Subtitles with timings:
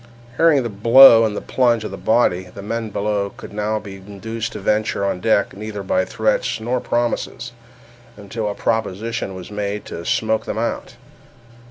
[0.37, 3.97] Hearing the blow and the plunge of the body, the men below could now be
[3.97, 7.51] induced to venture on deck neither by threats nor promises,
[8.17, 10.95] until a proposition was made to smoke them out.